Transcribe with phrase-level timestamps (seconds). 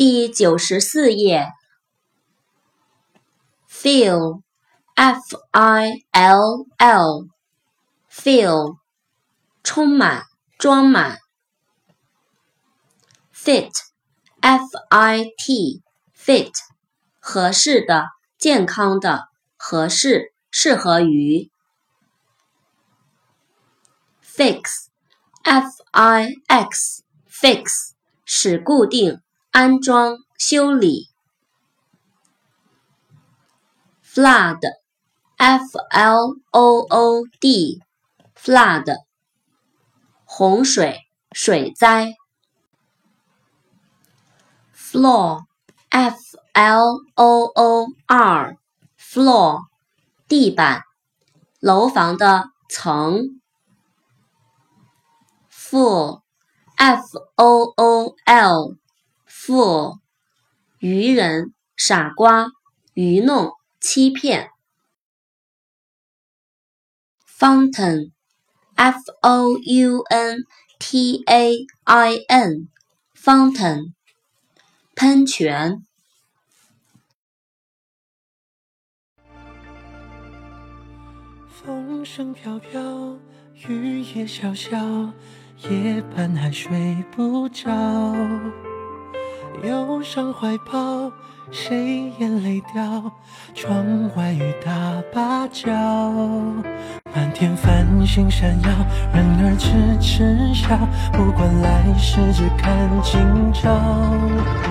[0.00, 1.46] 第九十四页
[3.68, 5.20] ，fill，f
[5.52, 8.78] i l l，fill，
[9.62, 10.24] 充满，
[10.58, 11.18] 装满。
[13.30, 16.50] fit，f i t，fit，
[17.18, 18.06] 合适的，
[18.38, 19.26] 健康的，
[19.58, 21.50] 合适，适合于。
[24.24, 27.66] fix，f i x，fix，
[28.24, 29.20] 使固定。
[29.52, 31.08] 安装、修理。
[34.04, 34.60] Flood,
[35.36, 37.82] f l o o d,
[38.36, 38.84] flood。
[40.24, 41.00] 洪水、
[41.32, 42.14] 水灾。
[44.72, 45.42] Floor,
[45.88, 46.20] f
[46.52, 48.56] l o o r,
[48.96, 49.62] floor。
[50.28, 50.84] 地板、
[51.58, 53.40] 楼房的层。
[55.52, 56.20] Full,
[56.76, 58.79] f o o l。
[59.42, 59.98] fo，
[60.80, 62.48] 愚人、傻瓜、
[62.92, 64.50] 愚弄、欺骗。
[67.26, 70.40] fountain，f o u n
[70.78, 73.94] t a i n，fountain，
[74.94, 75.82] 喷泉。
[81.48, 83.18] 风声飘飘，
[83.70, 85.10] 雨也潇潇，
[85.70, 87.70] 夜半还睡不着。
[89.64, 91.10] 忧伤怀抱，
[91.50, 93.12] 谁眼泪掉？
[93.54, 93.84] 窗
[94.16, 94.72] 外雨打
[95.12, 95.70] 芭蕉，
[97.14, 98.68] 满天繁星闪耀，
[99.12, 100.68] 人儿痴痴笑。
[101.12, 103.20] 不管来世，只看今
[103.52, 104.70] 朝。